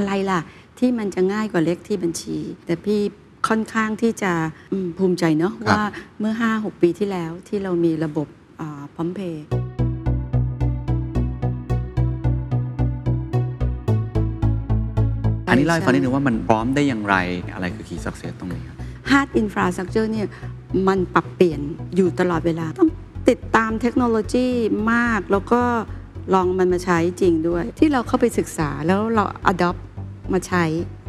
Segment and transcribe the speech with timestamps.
[0.00, 0.40] อะไรล่ะ
[0.78, 3.00] ที่มันจะง่ายกว่าเลขที่บัญชี แต่พี่
[3.48, 4.32] ค่อนข้างที่จะ
[4.72, 5.84] อืมภูมิใจเนาะครับว่า
[6.20, 8.26] เมื่อ 5-6 ปีที่แล้วที่เรามีระบบ
[8.94, 9.44] พร้อมเพย์
[15.48, 17.16] อันนี้เล่าให้ฟังนิดนึงว่ามันพร้อมได้อย่างไร
[17.54, 18.76] อะไรคือ key success ตรงนี้ครับ
[19.10, 20.26] hard infrastructure เนี่ย
[20.88, 21.60] มันปรับเปลี่ยน
[21.96, 22.88] อยู่ตลอดเวลา ต้อง
[23.30, 24.46] ติดตามเทคโนโลยี
[24.92, 25.62] มากแล้วก็
[26.34, 29.80] ลองมันมาใช้จริงด้วย ที่เราเข้าไปศึกษาแล้วเรา adopt
[30.34, 30.64] มาใช้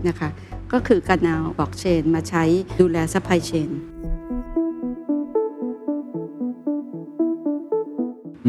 [0.07, 0.29] นะคะ
[0.73, 2.43] ก็คือการเอาบล็อกเชนมาใช้
[2.79, 3.69] ดูแล supply chain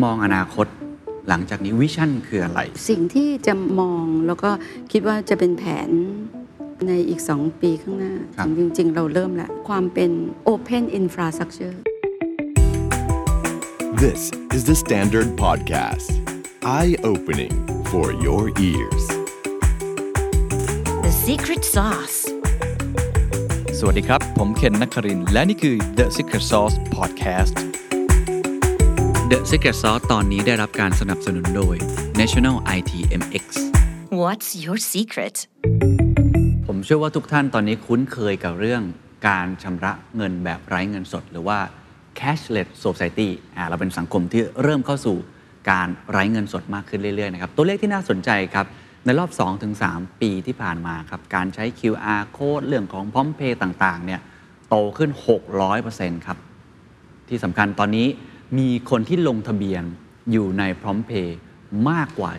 [0.02, 0.66] มองอนาคต
[1.28, 4.50] หลังจากนี้วิชั่นคืออะไร สิ่งที่จะมองแล้วก็
[4.92, 5.90] คิดว่าจะเป็นแผน
[6.86, 10.10] ในอีก 2 ปีข้างหน้าครับจริง ๆ เราเริ่มแล้ว ความเป็น
[10.52, 11.74] Open Infrastructure
[14.02, 14.22] This
[14.56, 16.08] is the Standard Podcast.
[16.64, 17.54] Eye opening
[17.91, 19.21] for your ears.
[21.22, 22.18] The secret sauce.
[23.78, 27.55] สวัสดีครับ ผมเคนนักครินทร์และนี่คือ The Secret Sauce Podcast
[29.32, 31.77] The Secret Sauce ตอนนี้ได้รับการสนับสนุนโดย
[32.20, 33.44] National ITMX
[34.22, 35.36] What's your secret?
[36.66, 38.82] ผมเชื่อว่าทุกท่านตอนนี้คุ้นเคยกับเรื่อง
[39.28, 41.58] การชำระเงินแบบไร้เงินสด หรือว่า
[42.19, 45.16] cashless society อ่าเราเป็นสังคมที่เริ่มเข้าสู่
[45.70, 48.66] การไร้เงินสดมากขึ้นเรื่อยๆนะครับ ตัวเลขที่น่าสนใจครับ
[49.05, 49.31] ในรอบ
[49.77, 54.20] 2-3 ปีที่ผ่านมาครับการใช้ QR code เรื่องของพร้อมเพย์ต่างๆเนี่ย
[54.69, 55.11] โตขึ้น
[55.69, 56.39] 600%ครับ
[57.28, 58.06] ที่สำคัญตอนนี้
[58.59, 59.83] มีคนที่ลงทะเบียน
[60.33, 61.39] อยู่ในพร้อมเพย์
[61.91, 62.33] มากกว่า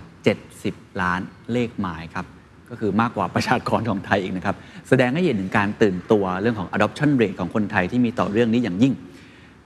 [0.48, 2.26] 70 ล้านเลขหมายครับ
[2.70, 4.56] ก็คือมากกว่าประชากรของไทยอีกนะครับ
[4.90, 8.94] แสดงให้เห็นถึงการตื่นตัวเรื่องของ adoption rate ของคนไทยที่มีต่อเรื่องนี้อย่างยิ่ง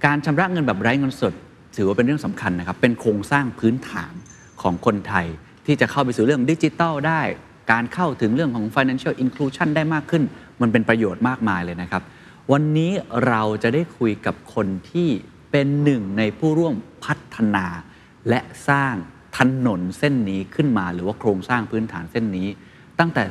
[0.05, 1.33] การชำระเงินแบบไร้เงินสด
[1.77, 4.13] ถือว่าเป็นเรื่องสำคัญนะครับ เป็นโครงสร้างพื้นฐาน
[4.61, 5.27] ของคนไทย
[5.67, 7.21] ที่จะเข้าไปสู่เรื่องดิจิทัลได้
[7.71, 10.23] การเข้าถึงเรื่องของ financial inclusion ได้มากขึ้น
[10.61, 12.03] มันเป็นประโยชน์มากมายเลยนะครับ
[12.51, 12.91] วันนี้
[13.27, 15.09] เราจะได้คุยกับคนที่
[15.51, 16.73] เป็นหนึ่งในผู้ร่วม
[17.05, 17.65] พัฒนา
[18.29, 18.39] และ
[18.69, 18.93] สร้าง
[19.37, 22.47] ถนนเส้นนี้ขึ้นมา หรือว่าโครงสร้างพื้นฐานเส้นนี้
[22.99, 23.23] ตั้งแต่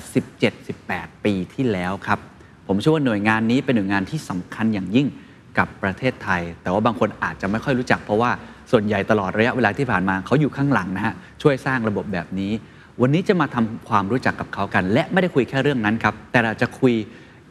[0.59, 2.19] 17-18 ปีที่แล้วครับ
[2.67, 5.07] ผมเชื่อว่าหน่วยงานนี้เป็นหน่วยงานที่สำคัญอย่างยิ่ง
[5.59, 8.31] กับประเทศไทย แต่ว่าบางคนอาจจะไม่ค่อยรู้จักเพราะว่า
[8.71, 12.53] ส่วนใหญ่ตลอดระยะเวลาที่ผ่านมาเขาอยู่ข้างหลังนะฮะช่วยสร้างระบบแบบนี้
[13.01, 16.95] วันนี้จะมาทำความรู้จักกับเขากัน และไม่ได้คุยแค่เรื่องนั้นครับ แต่เราจะคุย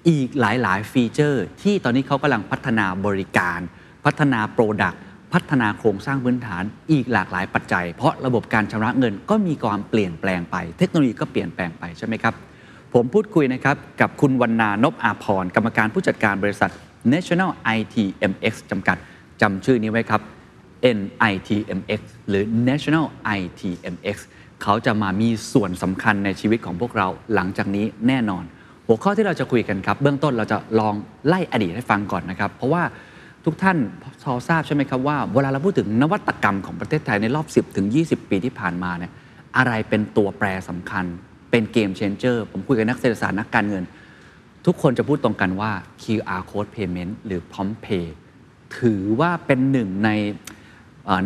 [0.09, 3.59] อีกหลาย ๆ ฟีเจอร์ ที่ตอนนี้เขากำลังพัฒนาบริการ
[4.05, 5.01] พัฒนาโปรดักต์
[5.33, 12.33] พัฒนาโครงสร้างพื้นฐานอีกหลากหลายปัจจัย เพราะระบบการชำระเงินก็มีความเปลี่ยนแปลงไป เทคโนโลยีก็เปลี่ยนแปลงไปใช่ไหมครับ
[12.93, 16.71] ผมพูดคุยนะครับกับคุณวรรณานพอาพรกรรมการผู้จัดการบริษัท
[17.13, 18.97] National ITMX จำกัด
[19.41, 20.21] จำชื่อนี้ไว้ครับ
[20.97, 23.06] NITMX หรือ National
[23.38, 24.18] ITMX
[24.63, 28.44] เขาจะมามีส่วนสำคัญในชีวิตของพวกเราหลังจากนี้แน่นอน
[28.88, 30.96] หัวข้อที่เราจะคุยกันครับ เบื้องต้นเราจะลอง
[31.28, 32.84] ไล่อดีตให้ฟังก่อนนะครับ เพราะว่า
[33.46, 33.78] ทุกท่าน
[34.24, 39.12] พอทราบใช่ไหมครับว่าเวลาเราพูดถึงนวัตกรรมของประเทศไทยในรอบ 10 ถึง 20 ปีที่ผ่านมาเนี่ย
[39.57, 41.06] อะไรเป็นตัวแปรสำคัญ
[41.52, 43.84] เป็นเกมเชนเจอร์ผมคุยกับนักเศรษฐศาสตร์นักการเงิน
[44.66, 45.72] ทุกคนจะพูดตรงกันว่า
[46.03, 48.06] QR code payment หรือ prompt pay
[48.78, 50.09] ถือว่าเป็นหนึ่งใน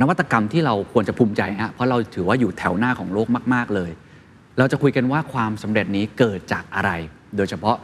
[0.01, 3.91] นวัตกรรมที่เราควรจะภูมิใจฮะเพราะเราถือว่าอยู่แถวหน้าของโลกมาก ๆ เลย
[4.57, 6.91] เราจะคุยกันว่าความสำเร็จนี้เกิดจากอะไร
[7.37, 7.77] โดยเฉพาะ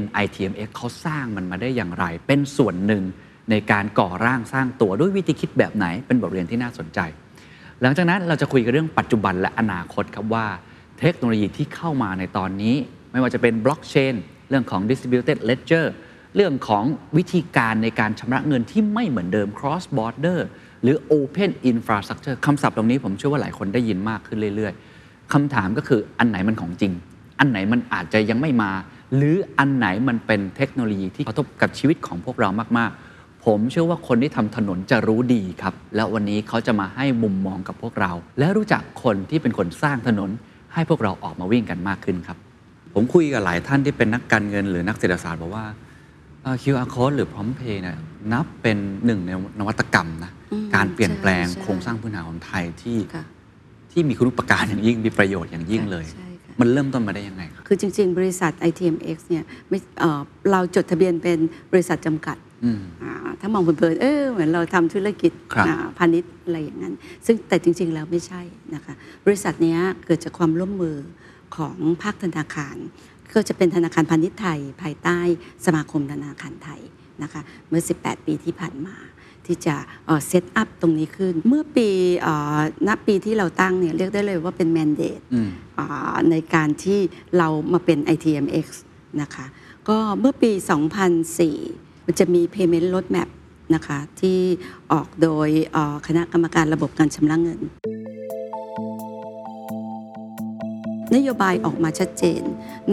[0.00, 3.02] NITMX เขาสร้างมันมาได้อย่างไร เป็นส่วนหนึ่ง
[3.50, 6.98] ในการก่อร่างสร้างตัวด้วยวิธีคิดแบบไหนเป็นบทเรียนที่น่าสนใจ
[7.82, 10.46] หลังจากนั้นเราจะคุยกันเรื่องปัจจุบันและอนาคตครับว่า
[11.00, 12.76] เทคโนโลยีที่เข้ามาในตอนนี้
[13.12, 14.14] ไม่ว่าจะเป็นบล็อกเชน
[14.48, 15.86] เรื่องของ distributed ledger
[16.36, 16.84] เรื่องของ
[17.16, 20.40] วิธีการในการชำระเงินที่ไม่เหมือนเดิม cross border
[20.82, 26.92] หรือ open infrastructure คำศัพท์ตรงนี้ผมเชื่อว่าหลายคนได้ยินมากขึ้นเรื่อยๆคำถามก็คืออันไหนมันของจริง
[27.38, 28.70] อันไหนมันอาจจะยังไม่มา
[29.16, 32.48] หรืออันไหนมันเป็นเทคโนโลยีที่กระทบกับชีวิตของพวกเรา
[32.78, 40.30] มากๆ ผมเชื่อว่าคนที่ทำถนนจะรู้ดีครับ แล้ววันนี้เขาจะมาให้มุมมองกับพวกเรา และรู้จักคนที่เป็นคนสร้างถนน
[40.74, 42.38] ให้พวกเราออกมาวิ่งกันมากขึ้นครับ
[42.94, 45.64] ผมคุยกับหลายท่านที่เป็นนักการเงิน หรือนักเศรษฐศาสตร์บอกว่า
[46.62, 47.96] QR code หรือ prompt pay เนี่ย
[48.32, 49.30] นับเป็นหนึ่งใน
[49.60, 53.24] นวัตกรรมนะอืมการเปลี่ยนแปลงใช่ใช่โครงสร้างพื้นฐานของไทยที่ค่ะ
[53.92, 61.38] ที่มีคุณอุปการอย่างยิ่งมีประโยชน์อย่างยิ่งเลยใช่ค่ะมันเริ่มต้นมาได้ยังไงครับคือจริง ๆ บริษัท ITMX เนี่ยไม่เอ่อเราจดทะเบียนเป็น
[61.72, 66.94] บริษัทจำกัดอืมอ่าถ้ามองเพลินๆเออเหมือนเราทำธุรกิจครับอ่าพาณิชย์อะไรอย่างนั้น
[67.26, 68.42] ซึ่งแต่จริง ๆ แล้วไม่ใช่
[68.74, 68.94] นะคะ
[69.26, 70.96] บริษัทเนี้ยเกิดจากความร่วมมือ
[71.56, 72.76] ของภาคธนาคาร
[73.34, 75.18] ก็จะเป็นธนาคารพาณิชย์ไทย ภายใต้
[75.66, 76.80] สมาคมธนาคารไทย
[77.22, 78.96] นะคะเมื่อ 18 ปีที่ผ่านมา
[79.46, 79.76] ที่จะ
[80.28, 81.88] เซตอัพตรงนี้ขึ้น เมื่อปี
[82.20, 82.58] เอ่อ
[82.88, 85.50] ณปีที่เราตั้งเนี่ยเรียกได้เลยว่าเป็นแมนเดตอืม
[86.30, 87.00] ในการที่
[87.38, 88.66] เรามาเป็น ITMX
[89.22, 89.46] นะคะ
[89.88, 90.52] ก็เมื่อปี
[91.28, 93.28] 2004 มันจะมี Payment Roadmap
[93.74, 94.38] นะคะที่
[94.92, 97.60] ออกโดยเอ่อคณะกรรมการระบบการชำระเงิน
[101.14, 102.42] นโยบายออกมาชัดเจน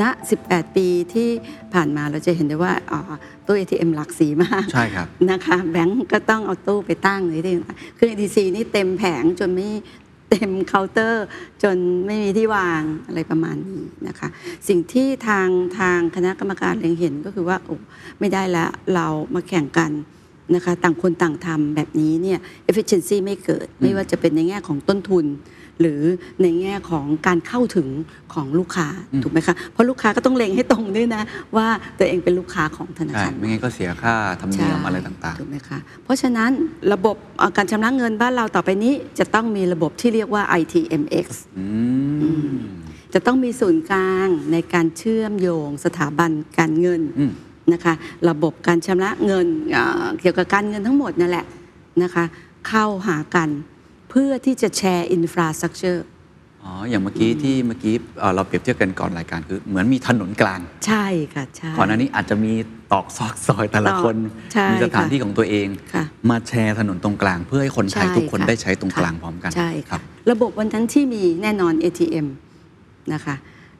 [0.01, 0.03] ณ
[0.41, 1.29] 18 ปีที่
[1.73, 3.13] ผ่านมาเราจะเห็นได้ว่าอ่า
[3.45, 9.69] ตู้ ATM หลากสีมากใช่ครับนะคะแบงก์ก็ต้องเอาตู้ไปตั้งเลยที่ต่างๆคือ ATC นี่เต็มแผงจนไม่
[10.29, 11.25] เต็มเคาน์เตอร์
[11.63, 14.27] จนไม่มีที่วางอะไรประมาณนี้นะคะ
[14.67, 15.47] สิ่งที่ทาง
[15.79, 17.77] ทางคณะกรรมการเล็งเห็นก็คือว่าโอ้
[18.19, 19.91] ไม่ได้แล้วเรามาแข่งกัน
[20.55, 22.39] นะคะต่างคนต่างทำแบบนี้เนี่ย
[22.69, 25.25] efficiency ไม่เกิด ไม่ว่าจะเป็นในแง่ของต้นทุน
[25.81, 26.01] หรือ
[26.41, 27.87] ในแง่ของการเข้าถึง
[28.33, 31.23] ของลูกค้าอืมถูกไหมคะเพราะลูกค้าก็ต้องเล็งให้ตรงด้วยนะ
[31.55, 31.67] ว่า
[31.99, 36.49] ตัวเองเป็นลูกค้าของธนาใช่คารไม่งั้นก็เสียค่าธรรมเนียมอะไรต่างถูกไหมคะเพราะฉะนั้น
[36.93, 41.65] ระบบเอ่อการชำระเงินบ้านเราต่อไปนี้ จะต้องมีระบบที่เรียกว่า ITMX ๆอื
[42.47, 42.57] ม
[43.13, 47.31] จะต้องมีศูนย์กลางในการเชื่อมโยงสถาบันการเงินอืม
[47.73, 47.93] นะคะ
[48.29, 51.45] ระบบการชำระเงินเอ่อเกี่ยวกับการเงินทั้งหมดนั่นแหละ
[52.03, 52.25] นะคะ
[52.67, 53.49] เข้าหากัน
[54.09, 56.05] เพื่อที่จะแชร์ infrastructure
[56.63, 62.53] อ๋อ อย่างเมื่อกี้ที่เมื่อกี้เอ่อเราเปรียบเทียบกันก่อนรายการคือ เหมือนมีถนนกลาง ใช่ค่ะใช่ก่อนหน้านี้อาจจะมี
[62.91, 64.15] ตรอกซอกซอยแต่ละคน
[64.53, 70.01] ใช่มีสถานค่ะที่ของตัวเองค่ะมาแชร์ถนนตรงกลาง เพื่อให้คนไทยใช่ทุกคนค่ะได้ใช้ตรงกลางค่ะพร้อมกันใช่ครัค่ะบ
[70.31, 72.27] ระบบวันนั้นที่มีแน่นอน ATM
[73.13, 73.35] นะคะ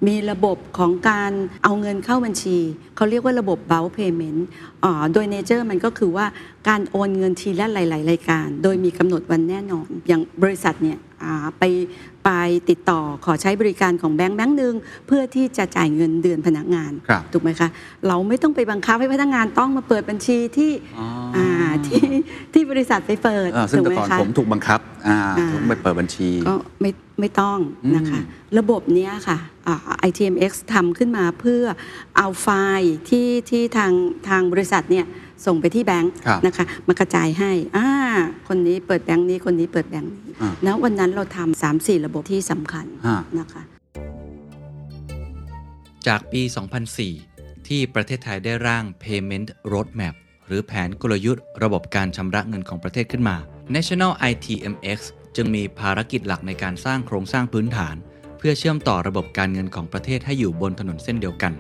[0.08, 1.32] มีระบบของการ
[1.64, 2.58] เอาเงินเข้าบัญชี
[2.96, 4.40] เขาเรียกว่าระบบ bulk payment
[4.84, 6.26] อ่าโดย nature มันก็คือว่า
[6.68, 10.98] การโอนเงินทีละหลาย ๆ รายการ โดยมีกำหนดวันแน่นอน อย่างบริษัทเนี่ย
[11.60, 11.64] ไป
[12.30, 12.34] ไป
[12.70, 14.74] ติดต่อขอใช้บริการของแบงค์แบงค์หนึ่ง
[15.08, 17.70] เพื่อที่จะจ่ายเงินเดือนพนักงานครับถูกไหมคะ
[18.08, 21.48] เราไม่ต้องไปบังคับให้พนักงานต้องมาเปิดบัญชีที่อ๋ออ่า
[21.86, 22.02] ที่
[22.54, 27.60] ที่บริษัทไปเปิดเออซึ่งถูแต่ไหก่อนคะผมถูกบังคับอ่าอ่าต้องไปเปิดบัญชีก็ไม่ไม่ต้อง
[27.96, 29.38] นะคะอืมระบบเนี้ยค่ะ
[29.68, 29.76] อ่า
[30.08, 31.64] ITMX ทำขึ้นมาเพื่อ
[32.18, 32.48] เอาไฟ
[32.80, 33.94] ล์ที่ที่ทาง
[34.30, 35.06] ทางบริษัทเนี่ย
[35.46, 37.88] ส่งไปที่แบงค์ครับนะคะมากระจายให้อ่า
[38.48, 43.62] คนนี้เปิดแบงค์นี้คนนี้เปิดแบงค์นี้อ่าแล้ววันนั้นเราทำสามสี่ระบบที่สำคัญฮะนะคะ
[46.08, 46.42] จากปี
[47.06, 50.16] 2004 ที่ประเทศไทยได้ร่าง Payment Roadmap
[50.48, 53.38] หรือแผนกลยุทธ์ระบบการชำระเงินของประเทศขึ้นมา
[53.76, 55.00] National ITMX
[55.36, 57.96] จึงมีภารกิจหลักในการสร้างโครงสร้างพื้นฐาน
[58.38, 61.54] เพื่อเชื่อมต่อระบบการเงินของประเทศให้อยู่บนถนนเส้นเดียวกัน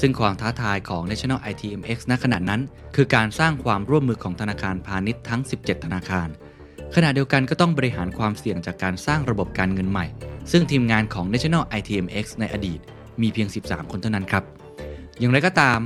[0.00, 2.60] ซึ่งความท้าทายของ National ITMX ณขณะนั้น
[2.96, 6.28] คือการสร้างความร่วมมือของธนาคารพาณิชย์ทั้ง 17 ธนาคาร
[6.94, 10.06] ขณะเดียวกันก็ต้องบริหารความเสี่ยงจากการสร้างระบบการเงินใหม่
[10.52, 12.80] ซึ่งทีมงานของ National ITMX ในอดีต
[13.20, 14.44] มีเพียง 13 คนเท่านั้นครับ
[15.18, 15.78] อย่างไรก็ตาม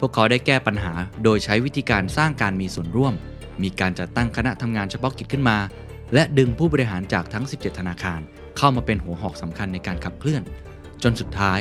[0.00, 0.92] พวกเขาได้แก้ปัญหา
[1.24, 3.14] โดยใช้วิธีการสร้างการมีส่วนร่วม
[3.62, 5.58] มีการจัดตั้งคณะทำงานเฉพาะกิจขึ้นมา
[6.14, 8.20] และดึงผู้บริหารจากทั้ง 17 ธนาคาร
[8.56, 10.42] เข้ามาเป็นหัวหอกสำคัญในการขับเคลื่อน
[11.02, 11.60] จนสุดท้าย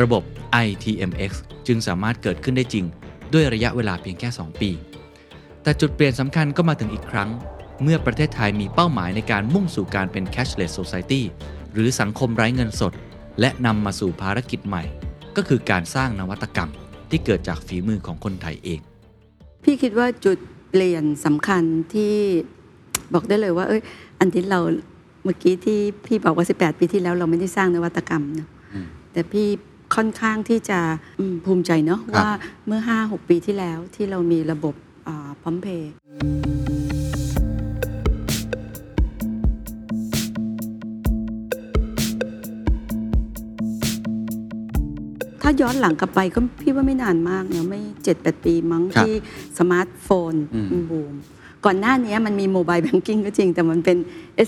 [0.00, 0.22] ระบบ
[0.66, 1.30] ITMX
[1.66, 2.84] จึงสามารถเกิดขึ้นได้จริง
[3.32, 4.70] ด้วยระยะเวลาเพียงแค่ 2 ปี
[5.62, 7.30] แต่จุดเปลี่ยนสำคัญก็มาถึงอีกครั้ง
[7.82, 11.22] เมื่อประเทศไทยมีเป้าหมายในการมุ่งสู่การเป็น cashless society
[11.72, 12.92] หรือสังคมไร้เงินสด
[13.40, 14.84] และนำมาสู่ภารกิจใหม่
[15.36, 16.70] ก็คือการสร้างนวัตกรรม
[17.10, 18.80] ที่เกิดจากฝีมือของคนไทยเอง
[19.64, 20.38] พี่คิดว่าจุด
[20.70, 21.62] เปลี่ยนสำคัญ
[21.94, 22.14] ที่
[23.14, 23.82] บอกได้เลยว่าเอ้ย
[24.18, 24.60] อันที่เรา
[25.24, 29.48] เมื่อกี้ที่พี่บอกว่า 18 ปีที่แล้วเราไม่ได้สร้างนวัตกรรมเนอะอืมแต่พี่
[29.96, 30.80] ค่อนข้างที่จะ
[31.20, 32.30] อืมภูมิใจเนอะครับว่า
[32.66, 34.74] เมื่อ 5-6 ปีที่แล้วที่เรามีระบบ
[35.42, 35.90] พร้อมเพย์
[45.42, 49.14] ถ้าย้อนหลังกลับไปก็พี่ว่าไม่นานมากเนอะไม่เจ็ดแปดปีมั้งครับที่
[49.58, 51.14] สมาร์ทโฟนอืมบูม
[51.66, 53.98] ก่อนหน้านี้มันมี mobile banking ก็จริง แต่มันเป็น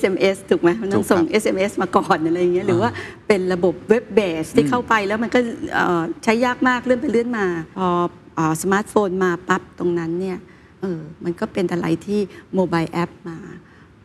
[0.01, 2.91] SMS ถูกไหมมันต้องถูกครับส่ง SMS มาก่อนอะไรอย่างเงี้ยหรือว่า
[3.29, 5.41] เป็นระบบ web-based ที่เข้าไปแล้วมันก็
[5.75, 7.47] เอ่อใช้ยากมากเลื่อนไปเลื่อนมา
[7.77, 7.89] พอ
[8.37, 10.39] เอ่อสมาร์ทโฟนมาปั๊บตรงนั้นเนี่ย
[10.81, 12.21] เออมันก็เป็นอะไรที่
[12.55, 13.39] mobile app มา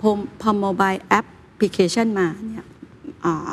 [0.02, 0.10] พอ
[0.42, 2.66] พอ mobile application มาเนี่ย
[3.26, 3.52] อ่า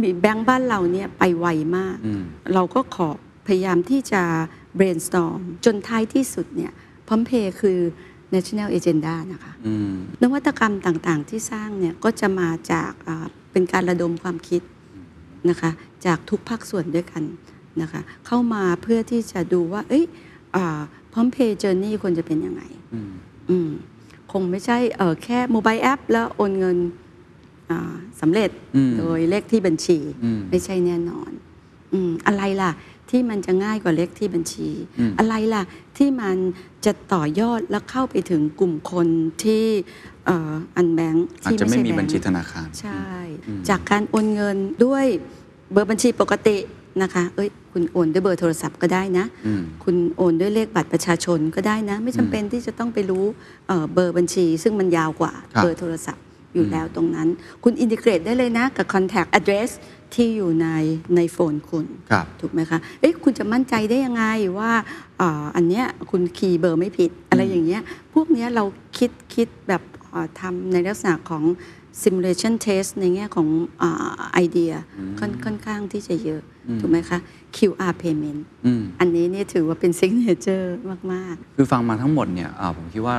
[0.00, 1.46] มีแบงก์บ้านเราเนี่ยไปไว
[1.76, 2.22] มากอืม
[2.54, 3.08] เราก็ขอ
[3.46, 4.22] พยายามที่จะ
[4.78, 6.72] brainstorm จนท้ายที่สุดเนี่ย
[7.08, 7.78] พร้อมเพย์คือ
[8.34, 14.62] national agenda นะคะอืมนวัตกรรมต่างๆ ที่สร้างเนี่ยก็จะมาจากอ่าเป็นการระดมความคิด
[15.50, 15.70] นะคะ
[16.06, 17.22] จากทุกภาคส่วนด้วยกัน
[17.82, 20.04] นะคะเข้ามาเพื่อที่จะดูว่า เอ้ย
[21.12, 22.62] พร้อมเพย์เจอร์นี่ควรจะเป็นยังไง
[22.94, 23.12] อืม
[23.50, 23.70] อืม
[24.32, 26.78] คงไม่ใช่เออแค่ mobile app แล้วโอนเงิน
[27.70, 31.30] อ่าสำเร็จอืมโดยเลขที่บัญชีอืมไม่ใช่แน่นอน
[31.92, 32.70] อืมอะไรล่ะ
[33.10, 35.62] ที่มันจะง่ายกว่าเลขที่บัญชีอืมอะไรล่ะ
[35.96, 36.36] ที่มัน
[36.84, 39.06] จะต่อยอดแล้วเข้าไปถึงกลุ่มคน
[39.44, 39.66] ที่
[40.76, 43.04] unbanked อาจที่จะไม่มีใช่บัญชีธนาคาร ใช่
[43.48, 45.04] อืมจากการโอนเงินด้วย
[45.72, 46.56] เบอร์บัญชีปกติ
[47.02, 53.24] นะคะ เอ้ย คุณโอนด้วยเบอร์โทรศัพท์ก็ได้นะอืมคุณโอนด้วยเลขบัตรประชาชนก็ได้นะ ไม่จำเป็นที่จะต้องไปรู้
[53.66, 56.22] เอ่อเบอร์บัญชี ซึ่งมันยาวกว่าครับเบอร์โทรศัพท์
[56.54, 57.28] อยู่แล้วตรงนั้น
[57.64, 59.70] คุณอินทิเกรตได้เลยนะกับ contact address
[60.14, 60.68] ที่อยู่ใน
[61.16, 64.24] ในโฟนคุณ ครับ ถูกไหมคะ เอ๊ะคุณจะมั่นใจได้ยังไง
[64.58, 64.72] ว่า
[65.20, 68.64] อ่าอันเนี้ยคุณคีย์เบอร์ไม่ผิดอะไรอย่างเงี้ย พวกเนี้ยเรา
[68.98, 69.82] คิดคิดแบบ
[70.14, 71.44] อ่าทำในลักษณะของ
[72.02, 73.48] simulation test ในแง่ของ
[74.34, 74.72] ไอเดีย
[75.20, 76.42] ค่อนค่อนข้างที่จะเยอะ
[76.80, 77.18] ถูกไหมคะ
[77.56, 80.66] QR payment อืมอันนี้เนี่ยถือว่าเป็น signature
[81.12, 83.16] มากคือฟังมาทั้งหมดเนี่ยอ่าผมคิดว่า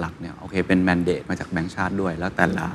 [0.00, 2.66] หลัก ๆ เนี่ยโอเคเป็นแมนเดตมาจากแบงก์ชาติด้วย แล้วแต่ละ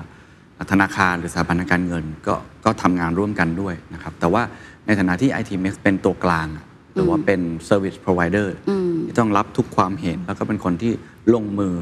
[0.71, 4.41] ธนาคารหรือสถาบันการเงินก็ก็ทำงานร่วมกันด้วยนะครับ แต่ว่า
[4.86, 10.91] ในฐานะที่ ITMX เป็นตัวกลางอะหรือว่าเป็น Service Provider อืมที่ต้องรับทุกความเห็น แล้วก็เป็นคนที่
[11.33, 11.74] ลงมือ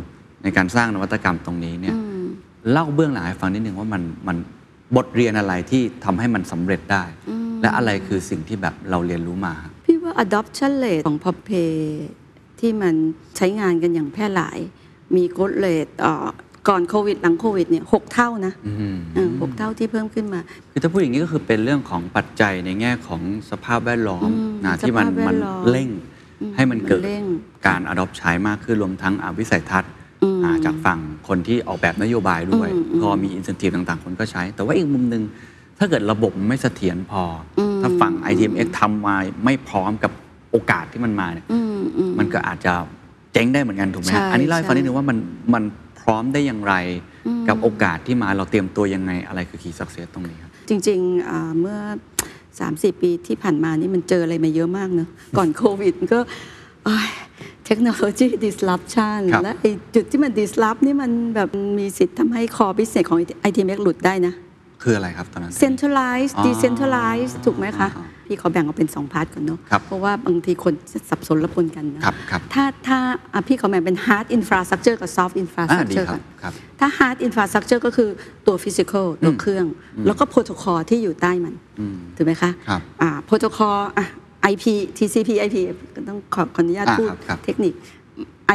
[0.44, 2.26] ในการสร้างนวัตกรรมตรงนี้เนี่ยๆอืม
[2.72, 4.38] เล่าเบื้องหลังให้ฟังนิดนึงว่ามันมัน
[4.96, 7.04] บทเรียนอะไรที่ทำให้มันสำเร็จได้
[7.66, 9.54] และอะไรคือสิ่งที่แบบเราเรียนรู้มา
[9.86, 11.74] พี่ว่า adoption rate ของ p o p p a y
[12.60, 12.96] ที่มัน
[13.38, 14.58] ใช้งานกันอย่างแพร่หลาย
[15.16, 16.28] มี growth rate เอ่อ
[16.68, 20.40] ก่อนโควิด หลังโควิดเนี่ยหกเท่านะอืมเออหกเท่าที่เพิ่มขึ้นมา
[20.72, 25.90] คือถ้าพูดอย่างนี้ก็คือเป็นเรื่องของปัจจัยในแง่ของสภาพแวดล้อมอืมนะที่มันสภาพแวมันดล้อมเร่ง
[26.42, 27.26] อืมให้มันเกิดมันเร่ง
[27.68, 29.92] การ adopt ใช้มากขึ้นรวมทั้งอ่าวิสัยทัศน์
[30.24, 35.24] อืมอ่าจากฝั่งคนที่ออกแบบนโยบายด้วยอืมอืมพอมี incentive ต่างๆ คนก็ใช้ แต่ว่าอีกมุมหนึ่ง
[35.80, 37.24] ถ้าเกิดระบบมันไม่เสถียรพอ
[37.60, 39.16] อมถ้าฝั่ง ITMX ทำมา
[39.46, 40.12] ไม่พร้อมกับ
[40.52, 42.74] โอกาสที่มันมาเนี่ยอืมอืมมันก็อาจจะ
[43.34, 45.18] เจ๊งได้เหมือนกันถูกไหมใช่ฮะอันนี้เล่าให้ฟังใช่นิดนึงว่ามัน
[45.54, 45.64] มัน
[46.02, 46.74] พร้อมได้อย่างไร
[47.28, 51.78] อืมกับโอกาสที่มาเราเตรียมตัวยังไงอะไรคือ key success ตรงนี้ครับ จริงๆอ่าเมื่อ
[52.40, 56.20] 3-4 ปีที่ผ่านมานี่มันเจออะไรมาเยอะมากเนอะก่อนโควิดก็
[57.66, 64.34] เทคโนโลยี disruption ครับและไอ้จุดที่มัน disrupt นี่มันแบบมีสิทธิ์ทำให้ core business ของ ITMX หลุดได้นะ
[64.86, 72.98] คืออะไรครับตอนนั้น centralize อ๋อ decentralize ถูกไหมคะอ๋อพี่ขอแบ่งออกเป็น 2 พาร์ทก่อนเนาะครับเพราะว่าบางทีคนจะสับสนละปนกันนะครับครับถ้าถ้า
[73.34, 75.34] อะพี่ขอแบ่งเป็น hard infrastructure กับ soft
[75.72, 78.10] อ่าดี infrastructure ครัก่อบนครับถ้า hard infrastructure ก็คือ
[78.48, 79.66] ตัว physical ตัวเครื่อง
[80.06, 84.06] แล้วก็ protocol ที่อยู่ใต้มันอืมถูกไหมคะครับอ่า protocol อะ
[84.52, 84.64] IP
[84.98, 85.56] TCP IP
[85.96, 87.74] ก็ต้องขอขออนุญาตอ่าพูดครับครับเทคนิค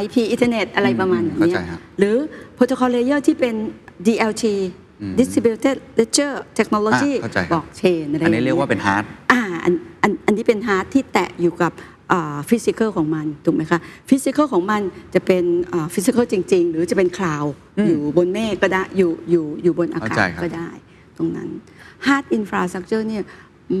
[0.03, 2.15] IP อินเทอร์เน็ตอะไรประมาณอืมนี้เข้าใจครับหรือ
[2.57, 3.55] protocol layer ที่เป็น
[4.07, 4.43] DLT
[5.19, 11.73] distributed ledger technology อ่าเข้าใจครับ blockchain อะไรอันนี้เรียกว่าอางเป็น hard อ่าอันอันอันนี้เป็น hard ที่แตะอยู่กับ
[12.49, 13.79] physical ของมันถูกไหมคะ
[14.09, 14.81] physical ของมัน
[15.13, 15.43] จะเป็น
[15.93, 17.53] physical จริง ๆ หรือจะเป็น cloud
[17.85, 20.69] อยู่บนเมฆก็ได้อยู่อยู่อยู่บนอากาศเข้าใจครับก็ได้
[21.17, 21.49] ตรงนั้น
[22.07, 23.23] hard infrastructure เนี่ย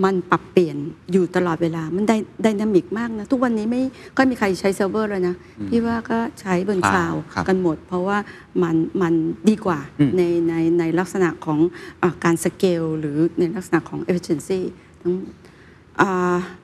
[0.03, 0.77] มันปรับเปลี่ยน
[1.11, 3.81] อยู่ตลอดเวลา มันไdynamic มากนะ ทุกวันนี้ไม่
[4.17, 5.35] ก็มีใครใช้เซิร์ฟเวอร์เลยนะ
[5.69, 8.17] พี่ว่าก็ใช้บน cloud ครับกันหมด เพราะว่า
[8.63, 9.13] มันมัน
[9.49, 11.59] ดีกว่าอืมในในในลักษณะของ
[12.03, 14.59] อ่าการสเกลหรือในลักษณะของ efficiency
[15.01, 15.13] ทั้ง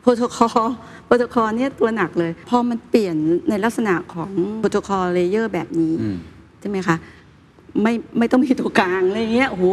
[0.01, 0.67] protocol
[1.05, 3.15] protocol เนี่ยตัวหนักเลย พอมันเปลี่ยน
[3.49, 6.17] ในลักษณะของ protocol layer แบบนี้อืม
[6.59, 6.95] ใช่ไหมคะ
[7.83, 9.63] ไม่ไม่ต้องมีตัวกลางอะไรเงี้ยโอ้โห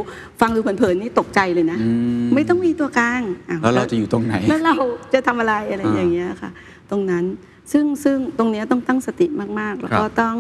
[0.41, 1.91] ฟังดูเผินๆนี่ตกใจเลยนะอื
[2.25, 4.75] มไม่ต้องมีตัวกลางอ้วแล้วเราจะอยู่ตรงไหน แล้วเรา
[5.15, 6.51] จะทำอะไรอะไรอ่าอย่างเงี้ยค่ะ
[6.91, 7.25] ตรงนั้น
[7.73, 9.27] ซึ่งซึ่งตรงเนี้ยต้องตั้งสติ
[9.61, 10.37] มาก ๆ แล้วก็ครับต้อง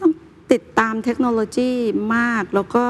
[0.00, 0.10] ต้อง
[0.52, 1.70] ติดตามเทคโนโลยี
[2.16, 2.84] มาก แล้วก็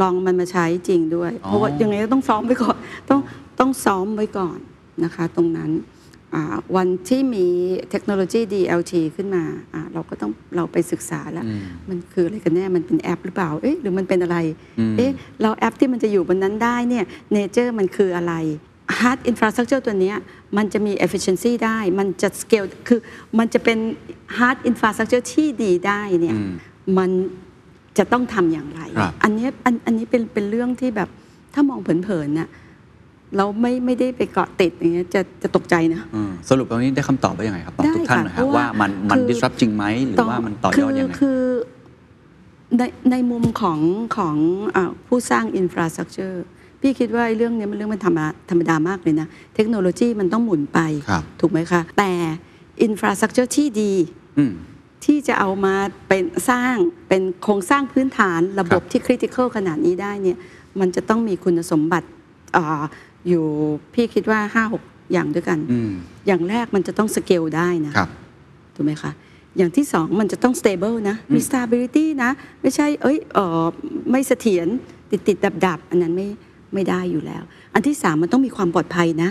[0.00, 2.76] ลองมันมาใช้จริงด้วย เพราะว่ายังไงก็ต้องซ้อมไว้ก่อน
[3.10, 3.20] ต้อง
[3.60, 4.58] ต้องซ้อมไว้ก่อน
[5.04, 5.97] นะคะ ตรงนั้นอ่า
[6.76, 7.46] วันที่มี
[7.90, 9.44] เทคโนโลยี DLT ขึ้นมา
[9.74, 14.38] อ่าเราก็ต้องเราไปศึกษาแล้วอืมมันคืออะไรกันแน่ มันเป็นแอปหรือเปล่า เอ๊ะหรือมันเป็นอะไร
[14.78, 15.10] อืมเอ๊ะ
[15.42, 18.34] เราแอปที่มันจะอยู่บนนั้นได้เนี่ยเนเจอร์มันคืออะไร
[19.00, 20.16] Hard Infrastructure ตัวเนี้ย
[20.56, 23.00] มันจะมี efficiency ได้ มันจะ scale คือ
[23.38, 23.78] มันจะเป็น
[24.38, 26.52] Hard Infrastructure ที่ดีได้เนี่ยอืม
[26.98, 27.10] มัน
[27.98, 31.08] จะต้องทำอย่างไรครับอันเนี้ยอันอันนี้เป็นเป็นเรื่องที่แบบ
[31.54, 32.48] ถ้ามองเผินๆน่ะ
[33.36, 41.40] เราไม่ไม่ได้ไปเกาะติดอย่างเงี้ยจะจะตกใจนะ อืมสรุปตรงนี้ได้คำตอบว่ายังไงครับตอบได้ทุกท่านค่ะหน่อยครับเพราะว่าว่ามันมัน คือ disrupt จริงไหมหรือว่ามันต่อยอดยังไง คือคือ
[42.78, 43.78] ในในมุมของ
[44.16, 44.36] ของ
[44.76, 46.44] อ่าผู้สร้าง infrastructure
[46.80, 52.10] พี่คิดว่าไอ้เรื่องเนี้ยมันเรื่องมันธรรมดาธรรมดามากเลยนะ เทคโนโลยีมันต้องหมุนไป ครับ ถูกไหมคะ แต่
[52.82, 53.92] infrastructure ที่ดี
[54.38, 54.52] อืม
[55.04, 55.74] ที่จะเอามา
[56.08, 56.76] เป็นสร้าง
[57.08, 60.38] เป็นโครงสร้างพื้นฐานระบบครับ ที่ critical ขนาดนี้ได้เนี่ย
[60.80, 62.08] มันจะต้องมีคุณสมบัติ
[62.56, 62.84] อ่า
[63.28, 63.44] อยู่
[63.94, 65.92] พี่คิดว่า5-6อย่างด้วยกันอืม
[66.26, 68.08] อย่างแรกมันจะต้องสเกลได้นะครับ
[68.74, 69.12] ถูกไหมคะ
[69.56, 72.30] อย่างที่สองมันจะต้อง stable นะมี stability นะ
[72.62, 73.66] ไม่ใช่ เอ้ยเออ
[74.10, 74.66] ไม่เสถียร
[75.10, 76.28] ติดติดดับดับๆอันนั้นไม่
[76.74, 77.42] ไม่ได้อยู่แล้ว
[77.74, 79.30] อันที่สามมันต้องมีความปลอดภัยนะ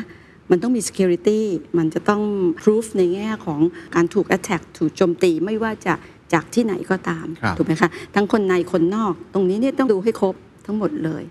[0.52, 1.42] มันต้องมี security
[1.78, 2.22] มันจะต้อง
[2.62, 3.60] proof ในแง่ของ
[3.96, 5.94] การถูก attack ถูกโจมตีไม่ว่าจะ
[6.34, 11.24] จากที่ไหนก็ตามครับถูกไหมคะ ทั้งคนในคนนอก ตรงนี้เนี่ยต้องดูให้ครบทั้งหมดเลย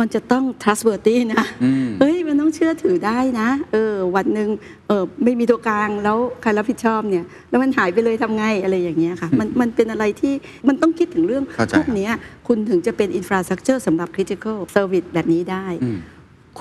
[0.00, 4.48] มันจะต้อง trustworthy นะอืมเฮ้ยมันต้องเชื่อถือได้นะเออวันหนึ่ง
[4.88, 10.34] เออไม่มีตัวกลางแล้วใครรับผิดชอบเนี่ย แล้วมันหายไปเลยทำไงอะไรอย่างเงี้ยค่ะ มันมันเป็นอะไรที่
[10.68, 12.12] มันต้องคิดถึงเรื่องเข้าใจพวกเนี้ย
[12.46, 15.98] คุณถึงจะเป็น infrastructure สำหรับ critical service แบบนี้ได้อืม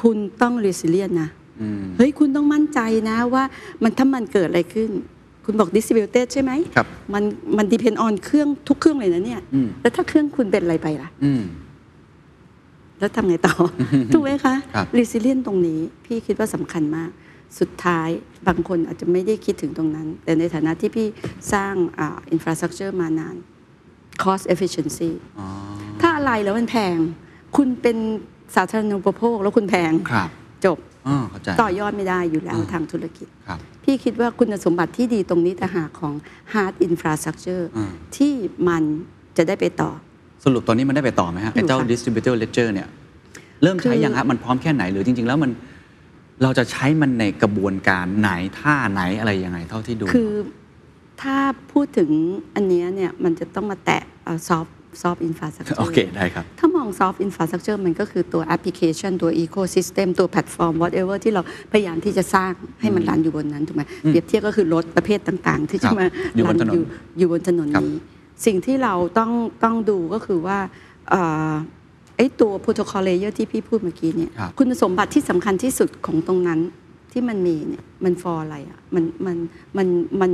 [0.01, 1.29] คุณต้อง resilient นะ
[1.61, 3.43] อืมเฮ้ยคุณต้องมั่นใจนะว่า
[3.83, 4.89] มันถ้ามันเกิดอะไรขึ้น
[5.45, 7.23] คุณบอก distributed ใช่ไหมครับมัน
[7.57, 11.41] มัน depend on เครื่องทุกเครื่องเลยนะเนี่ยอืมแล้วถ้าเครื่องคุณเป็นอะไรไปล่ะอืม
[12.99, 13.55] แล้วทำไงต่อ
[14.13, 17.09] ถูกไหมคะครับ resilient ตรงนี้พี่คิดว่าสำคัญมาก
[17.59, 18.09] สุดท้าย
[18.47, 21.07] บางคนอาจจะไม่ได้คิดถึงตรงนั้น แต่ในฐานะที่พี่
[21.53, 23.35] สร้างอ่า infrastructure มานาน
[24.23, 25.47] cost efficiency อ๋อ
[26.01, 26.97] ถ้าอะไรแล้วมันแพง
[27.57, 27.97] คุณเป็น
[28.55, 30.29] สาธารณูปโภคแล้วคุณแพงครับ
[30.65, 36.13] จบอ๋อเข้าใจต่อยอดไม่ได้อยู่แล้วอ่าทางธุรกิจครับพี่คิดว่าคุณสมบัติที่ดีตรงนี้แต่หากของ
[36.53, 38.33] hard infrastructure อ่าที่
[38.67, 38.83] มัน
[39.37, 39.91] จะได้ไปต่อ
[40.43, 42.87] สรุปตอนนี้มันได้ไปต่อไหมฮะไอ้เจ้าอยู่ค่ะ distributed ledger เนี่ย
[43.63, 45.51] เริ่มใช้คือยังฮะมันพร้อมแค่ไหนหรือจริง ๆ แล้วมัน
[46.43, 50.31] เราจะใช้มันในกระบวนการไหนท่าไหนอะไรยังไงเท่าที่ดู คือ
[51.21, 51.37] ถ้า
[51.71, 52.09] พูดถึง
[52.55, 54.01] อันเนี้ยเนี่ยมันจะต้องมาแตะ
[54.49, 54.65] soft
[55.01, 62.51] soft infrastructure โอเคได้ครับ ถ้ามอง soft infrastructure มันก็คือตัวแอปพลิเคชันตัวอีโค y ิสเต็มตัวแพลตฟอร์ม whatever ที่เราพยายามที่จะสร้าง
[62.81, 66.83] ให้มัน run อยู่บนนั้นถูกไหมเปรียบเทียบก็คือรถประเภทต่าง ๆ ที่จะครับมาอยู่บรันถนนอยู่
[67.17, 67.99] อยู่บนถนนครับนี้
[68.45, 69.31] สิ่งที่เราต้อง
[69.63, 70.57] ต้องดูก็คือว่า
[71.09, 71.53] เอ่อ
[72.17, 76.59] ไอ้ตัว protocol layer ที่พี่พูดเมื่อกี้เนี่ยครับคุณสมบัติที่สำคัญที่สุดของตรงนั้น
[77.11, 79.37] ที่มันมีเนี่ยมัน for อะไรอะมันมัน
[79.77, 79.87] มัน
[80.21, 80.31] มัน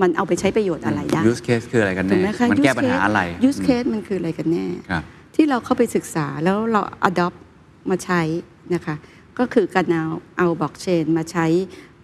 [0.00, 5.02] มันเอาไปใช้ประโยชน์อะไรได้ use case คืออะไรกันถูแน่กไหมคะมัน use แก้ปัญหา case อะไร use case มันคืออะไรกันแน่ครับ
[5.34, 7.36] ที่เราเข้าไปศึกษาแล้วเรา adopt
[7.90, 8.20] มาใช้
[8.74, 8.94] นะคะ
[9.38, 10.04] ก็คือการเอา
[10.38, 11.46] เอาบล็อกเชนมาใช้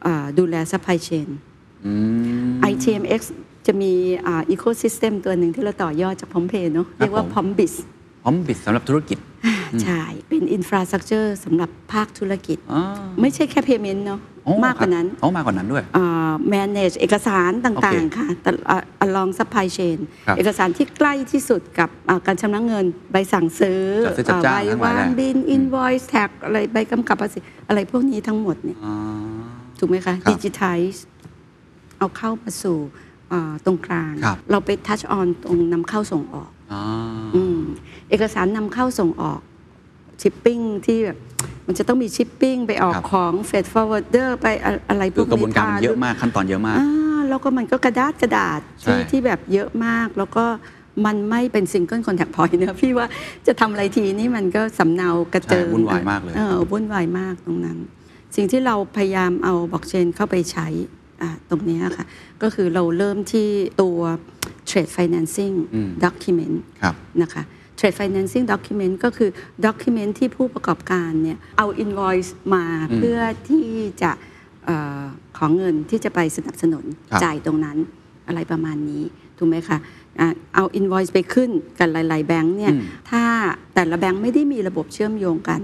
[0.02, 1.28] เอ่อดูแล supply chain
[1.87, 1.93] อื
[2.49, 3.21] ม ITMX
[3.68, 3.92] จะมี
[4.26, 7.75] อ่า ecosystem ตัวหนึ่งที่เราต่อยอดจากพร้อมเพย์เนาะเรียกว่าผมพร้อมบิส
[8.22, 9.18] พร้อมบิดสำหรับธุรกิจ
[9.84, 12.80] ใช่ เป็น infrastructure สำหรับภาคธุรกิจอ๋อ
[13.20, 27.38] ไม่ใช่แค่ payment เนาะโอ้มากกว่านั้นครับอ๋อมากกว่านั้นด้วยอ่า manage เอกสารต่างโอเคๆค่ะแต่อ่า along supply chain ครับเอกสารที่ใกล้ที่สุดกับอ่าการชำระเงิน ใบสั่งซื้อจัดซื้อจัดจ้างใบทั้งหลายวางแหละบิน invoice tax อะไรใบกำกับภาษี
[27.69, 28.95] อะไรพวกนี้ทั้งหมดเนี่ยอ๋อ
[29.78, 30.99] ถูกไหมคะครับ digitize
[31.99, 33.07] เอาเข้ามาสู่อ่า
[33.67, 36.82] ตรงกลางครับเราไป touch on ตรงนำเข้าส่งออกอ๋อ
[37.36, 37.60] อืม
[38.10, 39.41] เอกสารนำเข้าส่งออก
[40.23, 41.19] ชิปปิ้งที่แบบ
[41.67, 50.45] มันจะต้องมีชิปปิ้งไปออกครับของ freight forwarder ไปอะอะไรพคือกระบวนการมันเยอะมากขั้นตอนเยอะมากอ่าแล้วก็มันก็กระดาษกระดาษใช่ที่ที่แบบเยอะมากแล้วก็
[51.06, 53.06] มันไม่เป็น single contact point เนอะพี่ว่า
[53.47, 57.78] จะทำอะไรทีนี่มันก็สำเนากระเจิงใช่วุ่นวายมากเลยเออวุ่นวายมากตรงนั้น
[58.36, 61.07] สิ่งที่เราพยายามเอาบล็อกเชนเข้าไปใช้อ่า
[61.50, 62.07] ตรงเนี้ยค่ะ
[62.43, 63.49] ก็คือเราเริ่มที่
[63.83, 63.99] ตัว
[64.69, 67.43] trade financing อืม document ครับนะคะ
[67.78, 69.31] trade financing document ก็คือ
[69.67, 73.67] document ที่ผู้ประกอบการเนี่ยเอา invoice มาอืมเพื่อที่
[74.02, 74.13] จะ
[74.67, 74.71] เอ
[75.02, 75.04] อ
[75.39, 77.78] ของเงินที่จะไปสนับสนุนครับจ่ายตรงนั้น
[78.26, 79.04] อะไรประมาณนี้
[79.39, 79.78] ถูกไหมคะ
[80.21, 83.23] อะเอา invoice ไปขึ้นกันหลาย ๆ แบงค์เนี่ยอืมถ้า
[83.75, 85.61] แต่ละแบงค์ไม่ได้มีระบบเชื่อมโยงกัน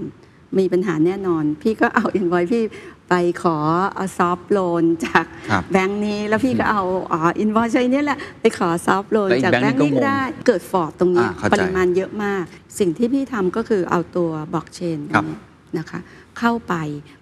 [0.59, 2.63] มีปัญหาแน่นอน พี่ก็เอา invoice พี่
[3.09, 3.57] ไปขอ
[3.95, 12.43] เอา soft loan จากครับแบงค์นี้แล้วพี่ก็เอาอ๋อ invoice ใช้เนี่ยแหละไปขอ soft loan แล้วอีกจากแบงค์แบงค์นี้ก็นี้งงได้เกิด fraud ตรงเนี้ยอ่าเข้าใจปริมาณเยอะมาก
[12.79, 15.25] สิ่งที่พี่ทำก็คือเอาตัวบล็อกเชนครับ
[15.77, 15.99] นะคะ
[16.39, 16.73] เข้าไป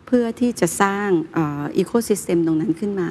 [0.06, 3.10] เพื่อที่จะสร้าง ecosystem ตรงนั้นขึ้นมา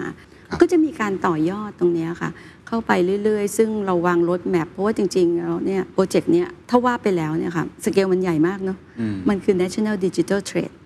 [0.49, 2.31] ครับ ก็จะมีการต่อยอดตรงเนี้ยค่ะ
[2.69, 2.93] เข้าไป
[3.25, 10.82] เรื่อยๆ ซึ่งเราวาง roadmap เพราะว่าจริงๆแล้วเนี่ย project เนี้ยถ้าว่าไปแล้วเนี่ยค่ะสเกลมันใหญ่มากเนาะ อืม มันคือ National Digital Trade อืม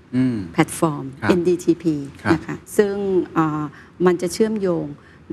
[0.53, 1.85] แพลตฟอร์มครับ NDTP
[2.23, 2.95] ครับนะคะซึ่ง
[3.35, 3.63] เอ่อ
[4.07, 4.87] มันจะเชื่อมโยง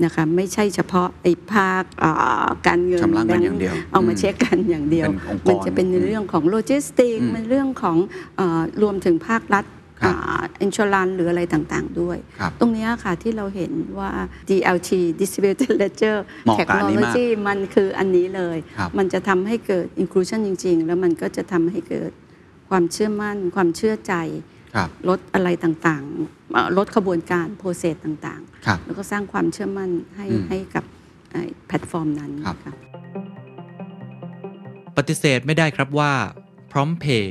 [0.04, 2.10] นะคะไม่ใช่เฉพาะไอ้ภาคเอ่
[2.44, 7.96] อการเงินชำระเงินแบค์อย่างเดียวเอามาอืมเช็คกันอย่างเดียวเป็นองค์กรมันจะเป็นในเรื่องของโลจิสติกอืมมันเรื่องของ
[8.36, 9.64] เอ่อรวมถึงภาครัฐ
[10.02, 10.16] ครับ
[10.62, 14.10] insurance หรืออะไรต่างๆด้วยครับตรงเนี้ยค่ะที่เราเห็นว่า
[14.50, 22.10] DLT Distributed Ledger เหมาะกับอันนี้มาก Technology มันคืออันนี้เลยครับมันจะทำให้เกิด inclusion จริง ๆ แล้วมันก็จะทำให้เกิด
[22.70, 24.53] ความเชื่อมั่น ความเชื่อใจครับ
[25.08, 30.84] ลดอะไรต่างๆเอ่อลดขบวนการ process ต่างๆครับแล้วก็สร้างความเชื่อมั่นให้อืมให้กับ
[31.32, 32.74] ไอ้แพลตฟอร์มนั้นครับค่ะ
[34.96, 36.12] ปฏิเสธไม่ได้ครับว่า
[36.72, 37.24] PromptPay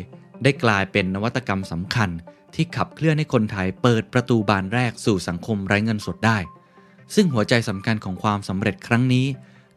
[0.43, 2.09] ได้กลายเป็นนวัตกรรมสำคัญ
[2.55, 6.37] ที่ขับเคลื่อนให้คนไทยเปิดประตูบานแรกสู่สังคมไร้เงินสดได้
[7.15, 9.25] ซึ่งหัวใจสำคัญของความสำเร็จครั้งนี้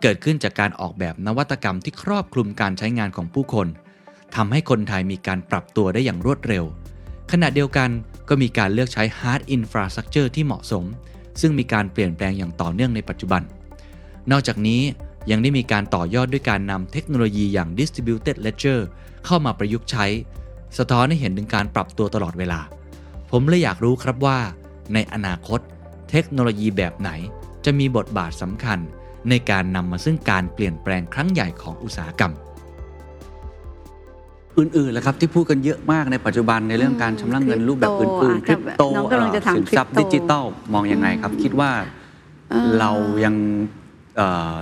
[0.02, 3.68] เกิดขึ้นจากการออกแบบนวัตกรรมที่ครอบคลุมการใช้งานของผู้คน
[4.36, 6.64] ทำให้คนไทยมีการปรับตัวได้อย่างรวดเร็ว
[7.32, 7.90] ขณะเดียวกัน
[8.28, 10.84] ก็มีการเลือกใช้ Hard Infrastructure ที่เหมาะสม
[11.40, 13.42] ซึ่งมีการเปลี่ยนแปลงอย่างต่อเนื่องในปัจจุบัน
[14.30, 14.82] นอกจากนี้
[15.30, 18.80] ยังได้มีการต่อยอดด้วยการนำเทคโนโลยีอย่าง Distributed Ledger
[19.24, 20.06] เข้ามาประยุกต์ใช้
[20.78, 22.60] สะท้อนให้เห็นถึงการปรับตัวตลอดเวลา
[23.30, 24.38] ผมเลยอยากรู้ครับว่า
[24.94, 25.60] ในอนาคต
[26.10, 27.10] เทคโนโลยีแบบไหน
[27.64, 28.78] จะมีบทบาทสำคัญ
[29.28, 32.32] ในการนำมาซึ่งการเปลี่ยนแปลงครั้งใหญ่ของอุตสาหกรรม
[34.58, 41.70] อื่นๆแล้วครับที่พูดกันเยอะมากในปัจจุบันในเรื่องการชำระเงินรูปแบบอื่นๆคคริริปปโตโตอะน้องกำลังจะถามสินทรัพย์คริปโตดิจิตอลมองยังไงครับ คิดว่า
[42.50, 42.90] เอ่อเรา
[43.24, 43.34] ยัง
[44.16, 44.54] เอ่อ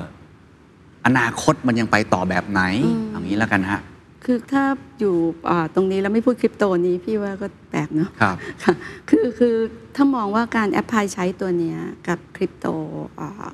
[1.06, 3.80] อนาคตมันยังไปต่อแบบไหนอืมอย่างนี้แล้วกันฮะ
[4.24, 4.64] คือถ้า
[5.00, 5.14] อยู่
[5.50, 8.74] อ่าตรงนี้แล้วไม่พูดคริปโตนี้พี่ว่าก็แปลกเนาะ ครับ ค่ะ
[9.10, 9.54] คือคือ
[9.96, 11.78] ถ้ามองว่าการ apply ใช้ตัวเนี้ย
[12.08, 12.66] กับคริปโต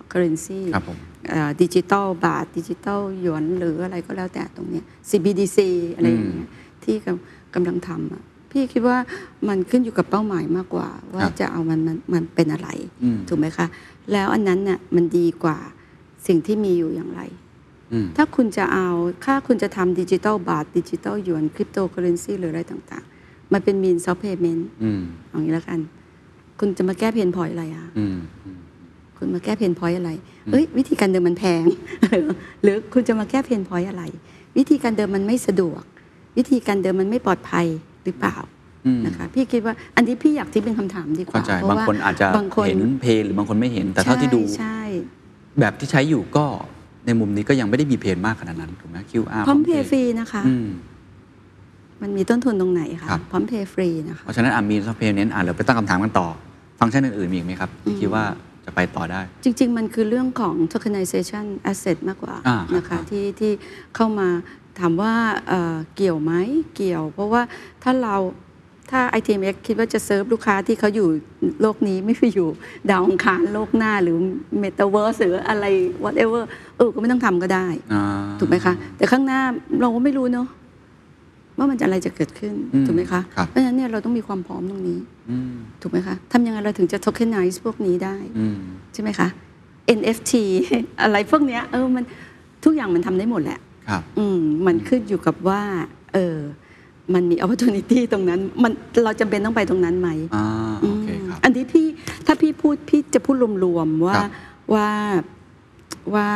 [0.08, 0.98] เคอเรนซีครับผม
[1.60, 5.58] ดิจิตอลบาทดิจิตอลหยวนหรืออะไรก็แล้วแต่ตรงเนี้ย CBDC
[5.94, 6.48] อะไรอย่างเงี้ย
[6.84, 8.98] ที่กำกำลังทำอะพี่คิดว่า
[9.48, 12.68] มันขึ้นอยู่กับเป้าหมายมากกว่า ว่าครับจะเอามันมันมันเป็นอะไร
[13.04, 13.66] อืมถูกไหมคะ
[14.12, 15.58] แล้วอันนั้นน่ะมันดีกว่า
[16.26, 17.22] สิ่งที่มีอยู่อย่างไร
[17.92, 18.88] อืมถ้าคุณจะเอา
[19.24, 25.80] ถ้าคุณจะทำดิจิตอลบาทดิจิตอลหยวนคริปโตเคอเรนซีหรืออะไรต่างๆ มันเป็น means of payment อืมอย่างนี้แล้วกัน
[26.58, 28.58] คุณจะมาแก้ pain point อะไรอะอืมอืม
[29.22, 30.10] คุณมาแก้ pain point อะไร
[30.52, 31.64] เอ้ยวิธีการเดิมมันแพง
[32.10, 32.24] หรือ
[32.62, 34.02] หรือคุณจะมาแก้ pain point อะไร
[34.56, 35.82] วิธีการเดิมมันไม่สะดวก
[36.36, 37.66] วิธีการเดิมมันไม่ปลอดภัย
[38.04, 38.36] หรือเปล่า
[38.86, 44.80] อืมนะคะพี่คิดว่าอันนี้พี่อยากที่เป็นคำถามดีกว่าเข้าใจเพระบางว่คนอาจจะบางคนเห็นเพลหรือบางคนไม่เห็น แต่เท่าที่ดูใช่ใช่
[45.60, 46.44] แบบที่ใช้อยู่ก็
[47.06, 50.68] ในมุมนี้ก็ยังไม่ได้มีเพลมากขนาดนั้นถูกไหม QR พร้อมเพย์ฟรีนะคะอืม
[52.02, 56.28] มันมีต้นทุนตรงไหนคะครับพร้อมเพย์ฟรีนะคะเพราะฉะนั้นอะมีซอฟต์แวร์เน้นอะเราไปตั้งคำถามกันต่อ
[56.80, 58.24] ฟังก์ชันอื่นๆมีอีกไหมครับที่คิดว่า
[58.64, 63.52] จะไปต่อได้ จริง ๆ มันคือเรื่องของ tokenization asset มากกว่าอ่าครับนะคะครับที่ที่
[63.96, 64.28] เข้ามา
[64.78, 65.14] ถามว่า
[65.48, 66.32] เอ่อเกี่ยวไหม
[66.74, 67.42] เกี่ยว เพราะว่า
[67.82, 68.16] ถ้าเรา
[68.90, 71.08] ถ้า ITMX คิดว่าจะเซิร์ฟลูกค้าที่เขาอยู่
[71.60, 72.48] โลกนี้ไม่ไปอยู่
[72.90, 74.16] ดาวอังคารโลกหน้าหรือ
[74.62, 75.64] Metaverse หรืออะไร
[76.04, 76.42] whatever
[76.76, 78.04] เออก็ไม่ต้องทำก็ได้อ่า
[78.40, 79.40] ถูกไหมคะ แต่ข้างหน้า
[79.80, 80.48] เราก็ไม่รู้เนาะ
[81.60, 84.98] ว่ามันจะอะไรจะเกิดขึ้นอืมถูกไหมคะครับเพราะฉะนั้นเนี่ยเราต้องมีความพร้อมตรงนี้
[85.30, 88.58] อืมถูกไหมคะทำยังไงเราถึงจะ tokenize พวกนี้ได้อืม
[88.92, 89.28] ใช่ไหมคะ
[89.98, 90.32] NFT
[91.02, 92.04] อะไรพวกเนี้ยเออมัน
[92.64, 95.60] ทุกอย่างมันทำได้หมดแหละครับอืมมันขึ้นอยู่กับว่า
[96.14, 96.36] เออ
[97.14, 98.72] มันมี opportunity ตรงนั้น มัน
[99.04, 100.44] เราจำเป็นต้องไปตรงนั้นไหมอ่า
[100.80, 101.86] โอเคครับอันนี้พี่
[102.26, 104.30] ถ้าพี่พูดพี่จะพูดรวมๆว่าครับ
[104.74, 104.88] ว่า
[106.14, 106.28] ว่า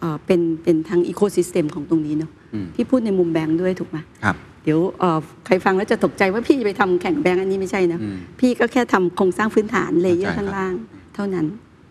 [0.00, 10.72] เอ่อเป็นเป็นทางอีโค y ิสเต็มของตรงนี้เนาะอืมพี่พูดในมุมแบงค์ด้วยถูกไหมครับ เดี๋ยวเอ่อใครฟังแล้วจะตกใจว่าพี่จะไปทำแข่งแบงค์อันนี้ไม่ใช่นะอืมพี่ก็แค่ทำโครงสร้างพื้นฐานเลเยอเข้าร์ใจครับข้างล่าง
[11.14, 11.46] เท่านั้น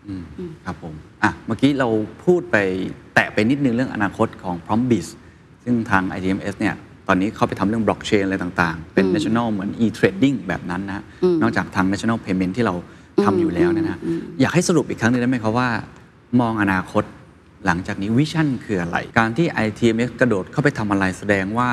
[0.08, 0.22] อืม
[0.64, 1.88] ครับผมอะเมื่อกี้เรา
[2.24, 2.56] พูดไป
[3.14, 5.06] แตะไปนิดนึงเรื่องอนาคตของ PromBiz
[5.64, 6.74] ซึ่งทาง ITMS เนี่ย
[7.08, 12.74] ตอนนี้เขาไปทำเรื่องบล็อกเชนอะไรต่างๆ เป็น national เหมือน e-trading แบบนั้นนะอืมนอกจากทาง national payment ที่เรา
[13.24, 15.68] ทำอยู่แล้วเนยนะอืมอยากให้สรุปอีกครั้งหนึงได้ไหมครับว่า
[16.40, 17.04] มองอนาคต
[17.66, 21.70] หลังจากนี้วิชั่นคืออะไร การที่ ITMS กระโดดเข้าไปทำอะไรแสดงว่า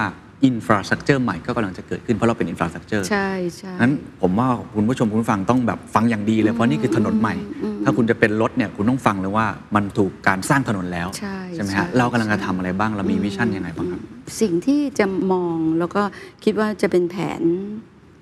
[0.49, 14.01] infrastructure ใหม่ก็กำลังจะเกิดขึ้นเพราะเราเป็น infrastructure ใช่ใช่นั้นผมว่าคุณผู้ชมคุณผู้ฟังต้องแบบฟังอย่างดีเลยเพราะนี่คือถนนใหม่อืมถ้าคุณจะเป็นรถเนี่ยคุณต้องฟังเลยว่ามันถูกการสร้างถนนแล้ว ใช่ไหมใช่ฮะเรากำลังจะใช่ทำอะไรบ้างเรามีวิชั่นยังไงบ้างครับ
[14.41, 16.03] สิ่งที่จะมองแล้วก็
[16.43, 17.41] คิดว่าจะเป็นแผน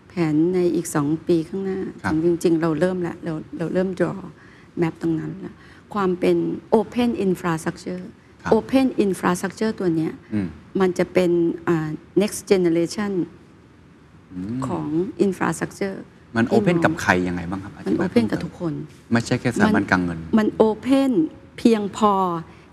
[0.10, 4.20] แผนในอีกสองปีข้างหน้าครับจริง ๆ เราเริ่มแล้วเราเราเริ่ม draw
[4.82, 5.56] map ตรงนั้นแล้ว
[5.94, 6.38] ความเป็น
[6.78, 8.04] open infrastructure
[8.42, 10.40] ครับ open infrastructure ตัวเนี้ยอื
[10.80, 11.32] มมันจะเป็น
[11.68, 11.90] อ่า
[12.22, 13.12] next generation
[14.68, 14.88] ของ
[15.26, 15.98] infrastructure
[16.36, 18.74] มันที่โอเพนมงกับใครยังไงบ้างครับอมันธิบาย open กับพิ่มติมทุกคน
[19.12, 21.12] ไม่ใช่แค่สถาบันการเงิน มันโอเพน
[21.58, 22.14] เพียงพอ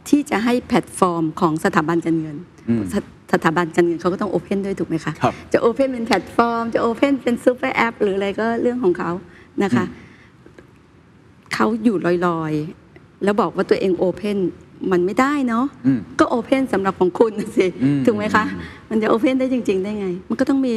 [0.09, 2.37] ที่จะให้แพลตฟอร์มของสถาบันการเงิน
[2.69, 9.11] อืมสถสถาบันการเงินเขาก็ต้องโอเพนด้วยถูกไหมคะครับจะโอเพนเป็นแพลตฟอร์ม จะโอเพนเป็นซูเปอร์แอปหรืออะไรก็เรื่องของเขา
[9.63, 9.85] นะคะ
[11.55, 14.39] เขาอยู่ลอยๆ แล้วบอกว่าตัวเองโอเพน
[14.93, 18.45] มันไม่ได้เนาะอืมก็ open สำหรับของคุณน่ะสิอืมถูกไหมคะ
[18.91, 20.75] มันจะ open ได้จริง ๆ ได้ไง มันก็ต้องมี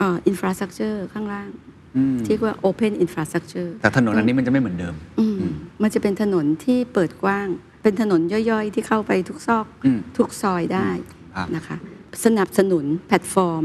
[0.00, 1.48] infrastructure ข้างล่าง
[1.96, 5.40] อืมที่ว่า Open Infrastructure แต่ถนนอันนี้มันจะไม่เหมือนเดิมอืม
[5.82, 7.48] มันจะเป็นถนนที่เปิดกว้าง
[7.82, 10.88] เป็นถนนย่อยๆ ที่เข้าไปทุกซอกอืมทุกซอยได้
[11.36, 11.76] ครับนะคะ
[12.24, 13.64] สนับสนุนแพลตฟอร์ม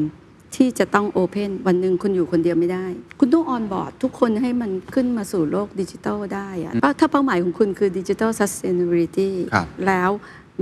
[0.55, 2.86] ที่จะต้อง open วันหนึ่งคุณอยู่คนเดียวไม่ได้
[3.19, 10.10] คุณต้อง onboard ทุกคนให้มันขึ้นมาสู่โลกดิจิทัลได้อะเพราะถ้าเป้าหมายของคุณคือดิจิทัล sustainability ครับแล้ว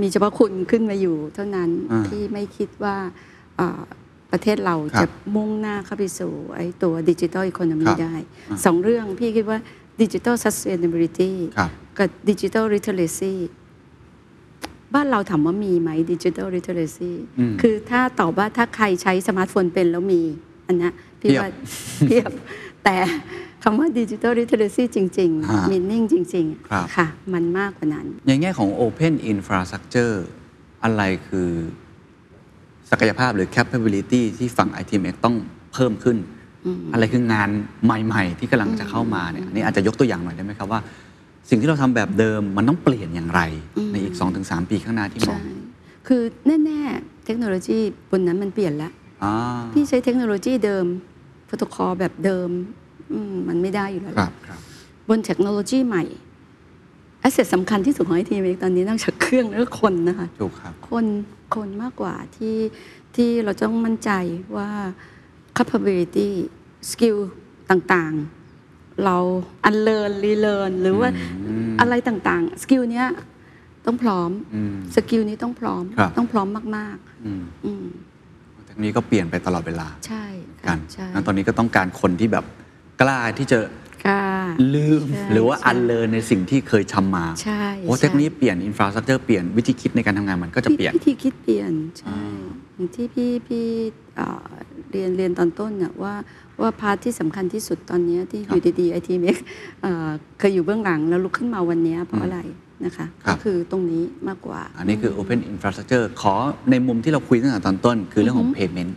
[0.00, 2.96] มีเฉพาะคุณขึ้นมาอยู่เท่านั้นอ่าที่ไม่คิดว่า
[3.60, 3.80] อ่า
[4.32, 8.14] ประเทศเราครับจะมุ่งหน้าเข้าไปสู่ไอ้ตัวดิจิทัล economy ครับได้
[8.50, 9.58] อ่าสองเรื่องพี่คิดว่า
[10.02, 13.34] ดิจิทัล sustainability ครับกับดิจิทัล literacy
[14.94, 20.22] บ้านเราถามว่ามีไหมดิจิทัล literacy อืมคือถ้าตอบว่าถ้าใครใช้สมาร์ทโฟนเป็นแล้วมี
[20.66, 21.50] อันเนี้ยพี่เพียบว่า
[22.06, 22.30] เพียบ
[22.84, 22.96] แต่
[23.62, 30.14] คำว่าดิจิทัล l ิ t เ r ซีจริงฮะๆมินนิ่งจริงครับๆค่ะ มันมากกว่านั้น ในแง่ของ Open Infrastructure
[30.84, 31.50] อะไรคือ
[32.90, 35.36] ศักยภาพหรือ capability ที่ฝั่ง ITMX ต้อง
[35.72, 36.16] เพิ่มขึ้น
[36.92, 37.50] อะไรคืองาน
[37.84, 40.80] ใหม่ ๆ ที่กำลังจะเข้ามาเนี่ยอันนี้อาจจะยกตัวอย่างหน่อยได้ไหมครับว่า
[41.48, 43.40] สิ่งที่เราทำแบบเดิมมันต้องเปลี่ยนอย่างไร
[43.92, 45.54] ในอีก 2-3 ปีข้างหน้าที่มองใช่
[46.06, 46.22] คือ
[46.64, 47.78] แน่ๆ เทคโนโลยี
[48.10, 48.92] บนนั้นมันเปลี่ยนแล้ว
[49.24, 49.34] อ่า
[49.72, 50.86] พี่ใช้เทคโนโลยีเดิม
[51.46, 52.48] โปรโตคอลแบบเดิม
[53.12, 54.60] อืมมันไม่ได้อยู่แล้วครับครับ
[55.08, 56.04] บนเทคโนโลยีใหม่
[57.20, 61.06] asset สำคัญที่สุดของไอทีเตอนนี้นอกจากเครื่องแล้วก็คนนะคะถูกครับคน
[61.54, 62.56] คนมากกว่าที่
[63.16, 64.10] ที่เราต้องมั่นใจ
[64.56, 64.70] ว่า
[65.56, 66.30] capability
[66.90, 67.18] skill
[67.70, 68.43] ต่างๆ
[69.04, 69.16] เรา
[69.68, 71.08] unlearn relearn หรือว่า
[71.46, 73.08] อืมอะไรต่างๆ skill เนี้ย
[73.86, 77.86] ต้องพร้อมอืม skill นี้ต้องพร้อมครับต้องพร้อมมากอืมๆอืม
[78.66, 80.24] เทคโนโลยีก็เปลี่ยนไปตลอดเวลา ใช่
[80.66, 82.44] กัค่ะใช่งั้นตอนนี้ก็ต้องการคนที่แบบ
[83.00, 83.58] กล้าที่จะ
[84.06, 84.24] ค่ะ
[84.74, 93.66] ลืมใช่หรือว่าใช่ unlearn ในสิ่งที่เคยทำมาใช่โอ้ใช่เทคโนโลยีเปลี่ยน infrastructure เปลี่ยนวิธีคิดในการทำงานมันก็จะเปลี่ยนวิธีคิดเปลี่ยนใช่อ่าอย่างที่พี่พี่
[94.16, 94.46] เอ่อ
[94.90, 96.14] เรียนเรียนตอนต้นน่ะว่า
[96.62, 99.36] ว่า part ที่สำคัญที่สุดตอนเนี้ยที่อยู่ดีๆ ITMX
[100.38, 102.40] เคยอยู่เบื้องหลังแล้วลุกขึ้นมาวันเนี้ยเพราะอะไร
[102.84, 106.34] นะคะครัก็บคือตรงนี้มากกว่า อันนี้คือ Open Infrastructure ขอ
[106.70, 108.92] ในมุมที่เราคุยตั้งแต่ตอนต้น คือเรื่องของ payment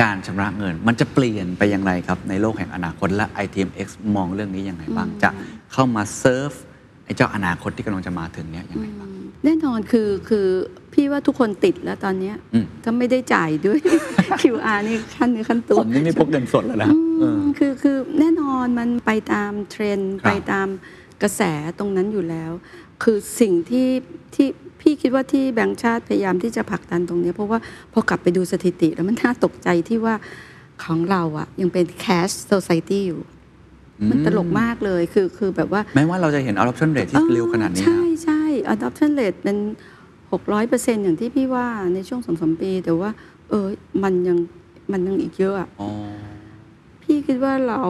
[0.00, 5.30] การชำระเงิน มันจะเปลี่ยนไปอย่างไรครับ ในโลกแห่งอนาคตและ ITMX มองเรื่องนี้ยังไงบ้าง จะ
[5.72, 6.50] เข้ามาเซิร์ฟ
[7.04, 9.10] ไอ้เจ้าอนาคตที่กำลังจะมาถึงเนี้ยยังไงบ้าง
[9.44, 10.46] แน่นอนคือคือ
[10.96, 13.78] พี่ว่าทุกคนติดแล้วตอนเนี้ยอืมถ้าไม่ได้จ่ายด้วย
[14.42, 20.68] QR นี่ครั่นเนื้อครั่นตัวผมนี่ไม่พกเงินสดแล้วนะเออมคือคือแน่นอนมันไปตามเทรนด์ครับ ไปตาม
[21.22, 21.42] กระแส
[21.78, 22.50] ตรงนั้นอยู่แล้ว
[23.02, 23.88] คือสิ่งที่
[24.34, 24.48] ที่
[24.80, 27.58] พี่คิดว่าที่แบงก์ชาติพยายามที่จะผลักดันตรงเนี้ยเพราะว่า
[27.92, 30.14] พอกลับไปดูสถิติแล้วมันน่าตกใจที่ว่า
[30.84, 33.22] ของเราอะยังเป็น cash society อยู่
[34.10, 38.42] มันตลกมากเลยคือคือแบบว่า แม้ว่าเราจะเห็น adoption rate ที่เร็วขนาดนี้ใช่นะใช่
[38.74, 39.56] adoption rate เป็น
[40.30, 43.10] 600เปอร์เซ็นอย่างที่พี่ว่าในช่วงสองสมปีแต่ว่า
[43.48, 43.66] เออ
[44.02, 44.38] มันยัง
[44.92, 45.88] มันยังอีกเยอะอะอ๋อ
[47.02, 47.80] พี่คิดว่าเรา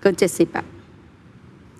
[0.00, 0.66] เกิน70อะ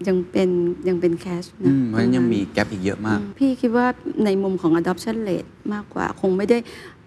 [0.09, 0.49] ยังเป็น
[0.89, 3.87] ยังเป็นแคชอืนะมเพราะฉะนั้นยังมีแกลบอีกเยอะมากอืมพี่คิดว่า
[4.25, 6.59] ในมุมของ adoption rate มากกว่าคงไม่ได้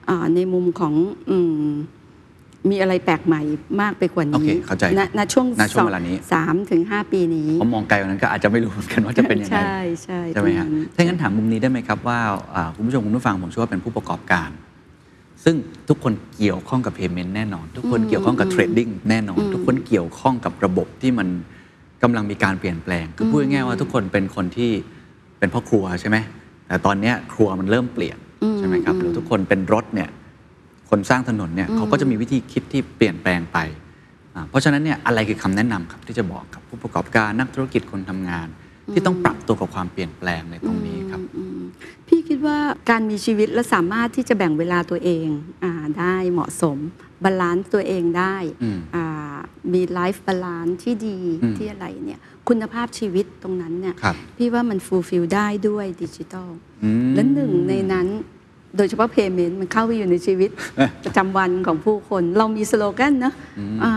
[0.09, 0.93] อ่าในมุมของ
[1.29, 1.37] อื
[2.69, 3.41] มมีอะไรแปลกใหม่
[3.81, 12.19] มากไปกว่าโอนี้เคเข้าใจณณช่วงณช่วงเวลานี้สามถึงห้าปีนี้ผมมองไกลกว่านั้นก็อาจจะไม่รู้เหมือนกันว่าจะเป็นยังไงใช่ใช่ใช่ไหมตรงฮะนั้นถ้างั้นถามมุมนี้ได้ไหมครับว่า
[12.55, 14.49] อ่าคุณผู้ชมคุณผู้ฟังผมเชื่อว่าเป็นผู้ประกอบการ
[15.43, 15.55] ซึ่ง
[15.89, 21.27] ทุกคนเกี่ยวข้องกับ payment แน่นอน ทุกคนเกี่ยวข้องกับ trading แน่นอน ทุกคนเกี่ยวข้องกับระบบที่มัน
[22.03, 24.71] กำลังมีการเปลี่ยนแปลง คือพูดง่ายๆว่าทุกคนเป็นคนที่
[25.39, 26.17] เป็นพ่อครัวใช่ไหม
[26.67, 28.17] แต่ตอนเนี้ยครัวมันเริ่มเปลี่ยน
[28.57, 30.09] ใช่ไหมครับหรือทุกคนเป็นรถเนี่ย
[30.91, 33.57] คนสร้างถนนเนี่ยเขาก็จะมีวิธีคิดที่เปลี่ยนแปลงไป
[34.35, 38.47] อ่าเพราะฉะนั้นเนี่ยอะไรคือคำแนะนำครับที่จะบอกกับผู้ประกอบการนักธุรกิจคนทำงาน
[38.93, 41.61] ที่ต้องปรับตัวกับความเปลี่ยนแปลงในตรงนี้ครับอืม
[42.07, 42.57] พี่คิดว่า
[42.89, 45.27] การมีชีวิตและสามารถที่จะแบ่งเวลาตัวเอง
[45.63, 46.77] อาได้เหมาะสม
[47.23, 49.37] balance ตัวเองได้อืมอ่า
[49.73, 56.49] มี life balance ที่ดีอืมที่อะไรเนี่ยคุณภาพชีวิตตรงนั้นเนี่ยครับพี่ว่ามัน fulfill ได้ด้วยดิจิทัล
[56.83, 58.07] อืมและหนึ่งในนั้น
[58.77, 60.49] โดยเฉพาะ payment มันเข้าไปอยู่ในชีวิต
[61.03, 63.33] ประจำวันของผู้คน เรามีสโลแกนนะ
[63.83, 63.91] อ่า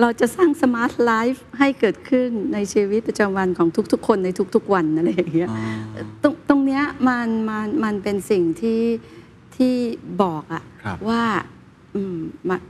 [0.00, 5.58] เราจะสร้าง smart life ให้เกิดขึ้นในชีวิตประจำวันของทุกๆ คนในทุกๆ วันอะไรอย่างเงี้ยอ๋อ
[6.22, 8.82] ตรงตรงเนี้ยมันมันมันเป็นสิ่งที่
[9.56, 9.74] ที่
[10.22, 11.22] บอกอะครับว่า
[11.94, 12.16] อืม
[12.48, 12.60] มัน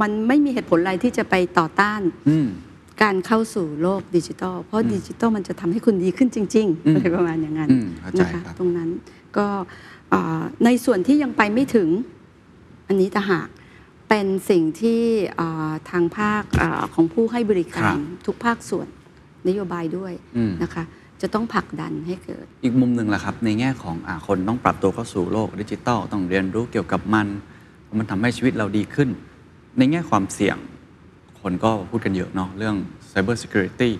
[0.00, 2.46] มันไม่มีเหตุผลอะไรที่จะไปต่อต้านอืม
[3.02, 8.88] การเข้าสู่โลกดิจิทัล เพราะดิจิทัลมันจะทำให้คุณดีขึ้นจริงอืมๆอะไรประมาณอย่างนั้นอืมเข้าใจนะคะครับตรงนั้น
[9.36, 9.46] ก็
[10.12, 11.88] อ่าในส่วนที่ยังไปไม่ถึง
[12.88, 13.48] อันนี้ต่างหาก
[14.08, 15.00] เป็นสิ่งที่
[15.40, 18.88] อ่าทางภาคอาของผู้ให้บริการทุกภาคส่วน
[19.48, 20.84] นโยบายด้วยอืมนะคะ
[21.22, 27.26] จะต้องผลักดันให้เกิด อีกมุมหนึ่งล่ะครับ ในแง่ของอาคนต้องปรับตัวเข้าสู่โลกดิจิทัล ต้องเรียนรู้เกี่ยวกับมัน
[27.82, 29.08] เพราะมันทำให้ชีวิตเราดีขึ้น
[29.78, 30.56] ในแง่ความเสี่ยง
[31.44, 32.74] คนก็พูดกันเยอะเนาะเรื่อง
[33.12, 33.90] Cyber Security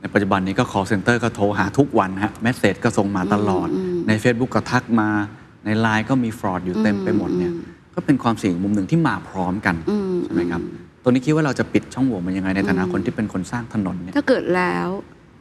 [0.00, 3.68] ในปัจจุบันนี้ก็ call center ก็โทรหาทุกวันฮะเมสเซจก็ส่งมาตลอด
[4.08, 5.08] ใน Facebook ก็ทักมา
[5.64, 7.52] ใน Line ก็มีฟรอดอยู่เต็มไปหมดเนี่ย
[7.94, 10.62] ก็เป็นความเสี่ยงอีกมุมหนึ่งที่มาพร้อมกันอืมใช่ไหมครับ
[11.02, 14.88] ตัวนี้คิดว่าเราจะปิดช่องโหว่มันยังไงในฐานะคนที่เป็นคนสร้างถนนเนี่ยถ้าเกิดแล้ว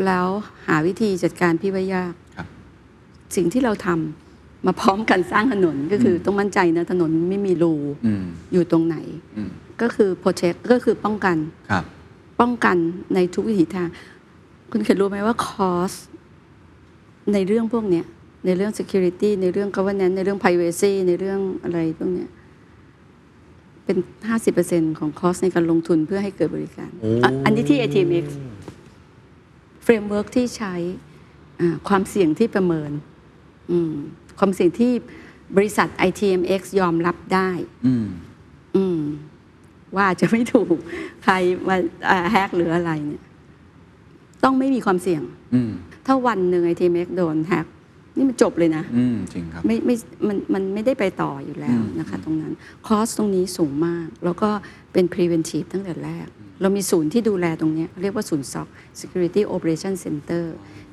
[0.05, 0.27] แล้ว
[0.67, 2.47] หาวิธีจัดการพี่ว่ายากครับ
[3.35, 4.30] สิ่งที่เราทำ
[4.65, 7.73] มาพร้อมกันสร้างถนนก็คืออต้องมั่นใจนะถนนไม่มีรู
[8.05, 8.97] อืมอยู่ตรงไหน
[9.37, 9.49] อืม
[9.81, 11.37] ก็คือ protect ก็คือป้องกัน
[11.71, 11.83] ครับ
[12.39, 12.77] ป้องกัน
[13.13, 13.87] ในทุกวิถีทาง
[14.71, 15.97] คุณเคยรู้ไหมว่า cost
[17.33, 18.05] ในเรื่องพวกเนี้ย
[18.45, 22.29] ในเรื่อง security ในเรื่อง governance ในเรื่อง privacy ในเรื่องอะไรพวกเนี้ย
[23.83, 23.97] ไปเป็น
[24.49, 28.25] 50%ของ cost ในการลงทุนเพื่อให้เกิดบริการโอ้อะอันนี้ที่ ATMX
[29.83, 30.73] เฟรมเวิร์กที่ใช้
[31.59, 32.91] อ่าความเสี่ยงที่ประเมิน
[33.71, 33.93] อืม
[34.39, 34.91] ความเสี่ยงที่
[35.57, 37.49] บริษัท ITMX ยอมรับได้
[37.87, 38.07] อืม
[38.75, 39.01] อืม
[39.97, 40.75] ว่าจะไม่ถูก
[41.23, 41.33] ใคร
[41.67, 41.75] มา
[42.09, 43.23] อ่าแฮกหรืออะไรเนี่ย
[44.43, 45.21] ต้องไม่มีความเสี่ยง
[45.53, 45.71] อืม
[46.05, 47.67] ถ้าวันหนึ่ง ITMX โดนแฮก
[48.17, 49.95] นี่มันจบเลยนะ อืม จริงครับ ไม่ไม่
[50.27, 52.53] มันมันไม่ได้ไปต่ออยู่แล้วอืมนะคะ ตรงนั้น
[52.87, 54.49] คอสตรงนี้สูงมาก แล้วก็
[54.93, 56.27] เป็น preventive ตั้งแต่แรก
[56.61, 58.67] เรามีศูนย์ที่ดูแลตรงเนี้ยเรียกว่าศูนย์ SOC
[59.01, 60.43] Security Operation Center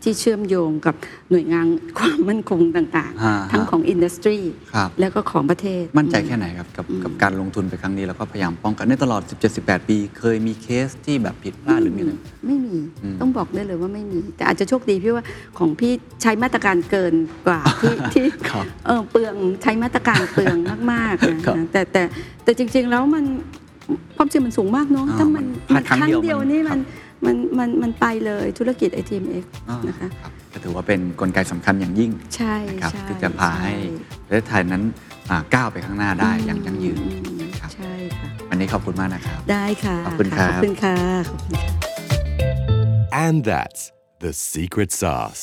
[0.03, 0.95] ที่เชื่อมโยงกับ
[1.31, 1.67] หน่วยงาน
[1.99, 4.39] ความมั่นคงต่างฮะๆทั้งของอินดัสทรี
[4.75, 9.23] ครับแล้วก็ของประเทศ มั่นใจแค่ไหนครับ กับกับการลงทุนไปครั้งนี้ แล้วก็พยายามป้องกันในตลอด
[9.57, 12.13] 17-18 ปี เคยมีเคสที่แบบผิดพลาดหรือมีอะไร
[12.47, 15.25] ไม่มีอืมต้องบอกได้เลยว่าไม่มี แต่อาจจะโชคดีพี่ว่า
[15.59, 17.15] ของพี่ใช้มาตรการเกิน
[17.47, 20.57] กว่าที่ที่ครับเออเปลืองใช้มาตรการเปลือง
[20.93, 22.03] มากๆนะครับแต่แต่
[22.45, 23.25] แต่จริง ๆ แล้วมัน
[24.17, 26.81] ความเสี่ยงมันสูงมากเนาะอ่าถ้ามันมันพลาดครั้งเดียวเดียวมันนี่ครัมับน
[27.27, 33.73] มันมันมันไปเลยธุรกิจ ITMX อ่านะคะรับก็ถือว่าเป็นกลไกสำคัญอย่างยิ่งใช่นะครับใช่ที่จะพาให้
[34.27, 34.83] ประเทศไทยนั้น
[35.31, 40.97] อ่าก้าวไปข้างหน้าได้อย่างยั่งยืนอืมครับใช่ค่ะวันนี้ขอบคุณมากนะครับ ได้ค่ะ ขอบคุณครับขอบคุณค่ะ
[41.29, 41.73] ขอบคุณค่ะ
[43.27, 43.83] And that's
[44.21, 45.43] the secret sauce.